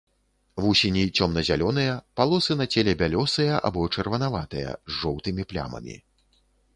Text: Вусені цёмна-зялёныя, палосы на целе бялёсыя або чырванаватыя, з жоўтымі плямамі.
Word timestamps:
Вусені 0.63 1.01
цёмна-зялёныя, 1.17 1.97
палосы 2.21 2.57
на 2.61 2.67
целе 2.75 2.95
бялёсыя 3.01 3.59
або 3.69 3.85
чырванаватыя, 3.99 4.73
з 4.89 4.97
жоўтымі 5.03 5.43
плямамі. 5.53 5.95